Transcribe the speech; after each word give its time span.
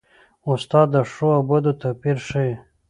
استاد 0.51 0.87
د 0.95 0.97
ښو 1.11 1.27
او 1.37 1.41
بدو 1.49 1.71
توپیر 1.81 2.17
ښيي. 2.27 2.53